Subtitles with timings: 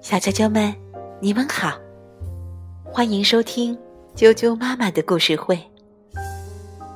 [0.00, 0.72] 小啾啾们，
[1.20, 1.76] 你们好，
[2.84, 3.76] 欢迎收听
[4.14, 5.58] 啾啾妈妈的故事会。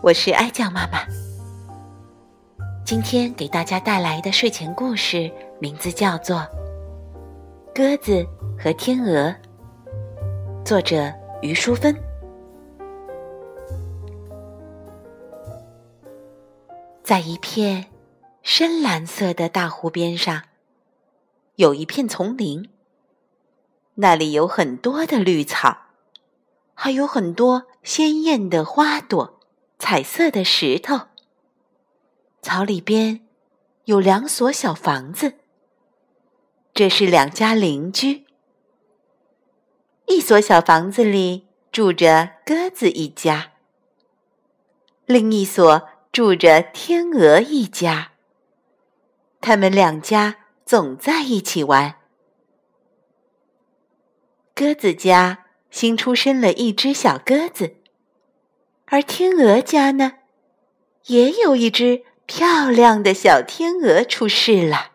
[0.01, 1.01] 我是哀酱妈妈，
[2.85, 5.29] 今天给大家带来的睡前故事
[5.59, 6.37] 名字叫做
[7.75, 8.25] 《鸽子
[8.57, 9.29] 和天鹅》，
[10.65, 11.13] 作者
[11.43, 11.97] 于淑芬。
[17.03, 17.85] 在一片
[18.43, 20.41] 深蓝色的大湖边上，
[21.57, 22.71] 有一片丛林。
[23.95, 25.87] 那里有很多的绿草，
[26.75, 29.39] 还有很多鲜艳的花朵、
[29.79, 31.03] 彩色的石头。
[32.43, 33.27] 草里边
[33.85, 35.35] 有两所小房子，
[36.73, 38.27] 这是两家邻居。
[40.07, 43.53] 一所小房子里住着鸽子一家，
[45.07, 48.11] 另一所住着天鹅一家。
[49.41, 51.97] 他们两家总在一起玩。
[54.55, 57.77] 鸽子家新出生了一只小鸽子，
[58.87, 60.13] 而天鹅家呢，
[61.07, 64.93] 也有一只漂亮的小天鹅出世了。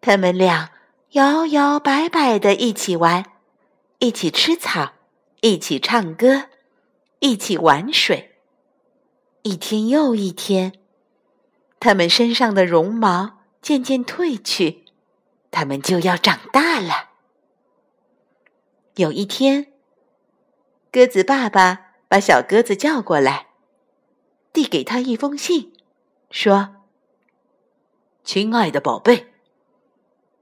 [0.00, 0.70] 他们俩
[1.12, 3.24] 摇摇摆摆的一起玩，
[3.98, 4.92] 一起吃草，
[5.40, 6.44] 一起唱歌，
[7.18, 8.36] 一起玩水。
[9.42, 10.74] 一天又一天，
[11.80, 14.84] 他们身上的绒毛渐渐褪去，
[15.50, 17.10] 他们就要长大了。
[18.96, 19.72] 有一天，
[20.90, 23.48] 鸽子爸爸把小鸽子叫过来，
[24.52, 25.72] 递给他一封信，
[26.30, 26.76] 说
[28.24, 29.32] ：“亲爱的宝贝，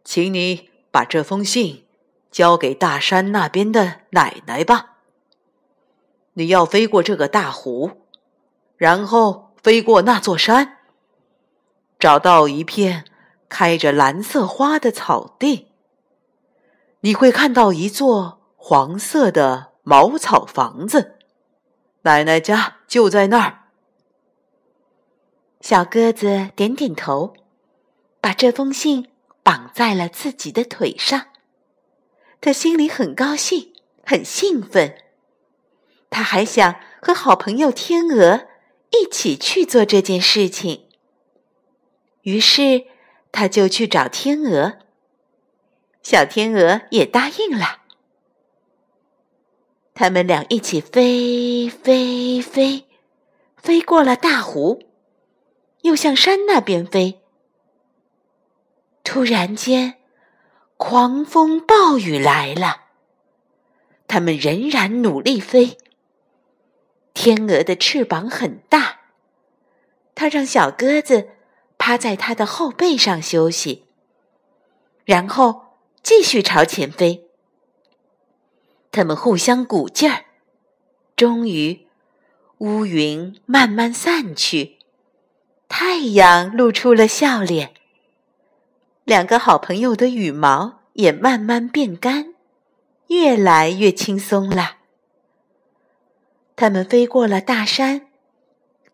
[0.04, 1.84] 请你把这封信
[2.30, 4.98] 交给大山那边的奶奶吧。
[6.34, 8.02] 你要飞过这个大湖，
[8.76, 10.78] 然后飞过那座山，
[11.98, 13.04] 找到一片
[13.48, 15.68] 开着蓝色花的草地，
[17.00, 18.34] 你会看到一座。”
[18.68, 21.14] 黄色的茅草房子，
[22.02, 23.60] 奶奶家就在那儿。
[25.60, 27.34] 小鸽子点点头，
[28.20, 29.08] 把这封信
[29.44, 31.26] 绑在了自己的腿上。
[32.40, 33.72] 他心里很高兴，
[34.04, 34.96] 很兴奋。
[36.10, 38.48] 他还想和好朋友天鹅
[38.90, 40.85] 一起去做这件事情。
[42.26, 42.86] 于是，
[43.30, 44.78] 他就去找天鹅。
[46.02, 47.82] 小天鹅也答应了。
[49.94, 52.88] 他们俩一起飞飞飞，
[53.56, 54.82] 飞过了大湖，
[55.82, 57.22] 又向山那边飞。
[59.04, 59.94] 突然间，
[60.76, 62.86] 狂风暴雨来了。
[64.08, 65.78] 他们仍然努力飞。
[67.14, 69.02] 天鹅的翅膀很大，
[70.16, 71.28] 它让小鸽子
[71.86, 73.84] 趴在它的后背上休息，
[75.04, 75.66] 然后
[76.02, 77.28] 继续朝前飞。
[78.90, 80.24] 他们互相鼓劲儿，
[81.14, 81.86] 终于，
[82.58, 84.80] 乌云慢慢散去，
[85.68, 87.72] 太阳露出了笑脸。
[89.04, 92.34] 两个好朋友的羽毛也慢慢变干，
[93.06, 94.78] 越来越轻松了。
[96.56, 98.08] 他们飞过了大山，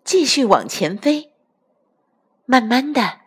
[0.05, 1.32] 继续往前飞。
[2.45, 3.21] 慢慢的，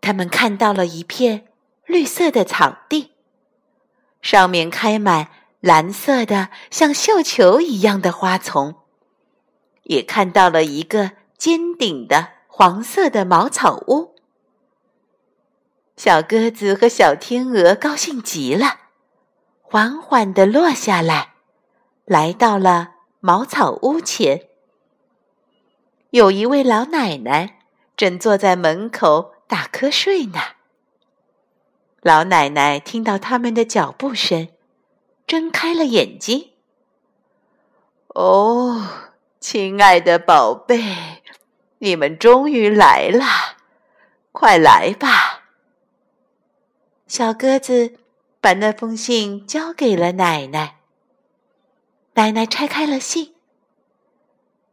[0.00, 1.48] 他们看到了一片
[1.86, 3.12] 绿色的草地，
[4.20, 5.28] 上面开满。
[5.60, 8.76] 蓝色的像绣球一样的花丛，
[9.82, 14.14] 也看到了一个尖顶的黄色的茅草屋。
[15.96, 18.66] 小鸽子和小天鹅高兴极了，
[19.60, 21.34] 缓缓地落下来，
[22.04, 24.46] 来到了茅草屋前。
[26.10, 27.57] 有一位老奶奶
[27.98, 30.40] 正坐在门口打瞌睡呢。
[32.00, 34.48] 老奶奶听到他们的脚步声。
[35.26, 36.52] 睁开了眼睛。
[38.14, 41.22] 哦，亲爱的宝贝，
[41.80, 43.26] 你们终于来了，
[44.32, 45.50] 快来吧！
[47.06, 47.98] 小鸽子
[48.40, 50.78] 把那封信交给了奶奶。
[52.14, 53.34] 奶奶拆开了信，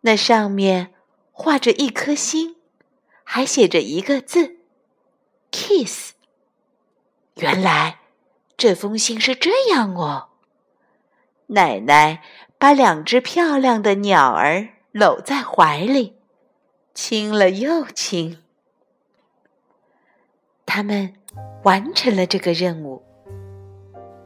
[0.02, 0.94] 那上面
[1.34, 2.55] 画着一颗心，
[3.26, 4.56] 还写着一个字
[5.52, 6.14] “kiss”。
[7.36, 8.00] 原来
[8.56, 10.30] 这封信是这样哦。
[11.48, 12.24] 奶奶
[12.58, 16.16] 把两只漂亮的鸟儿搂在怀里，
[16.94, 18.42] 亲了又亲。
[20.66, 21.14] 他们
[21.64, 23.04] 完成了这个任务，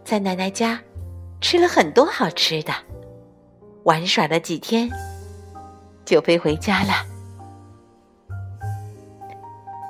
[0.05, 0.81] 在奶奶家
[1.41, 2.73] 吃了很多好吃的，
[3.83, 4.89] 玩耍了几天，
[6.05, 7.08] 就飞回家了。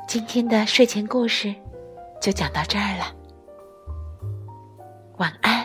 [0.09, 1.53] 今天的睡前故事
[2.19, 3.15] 就讲到这儿了，
[5.19, 5.58] 晚安。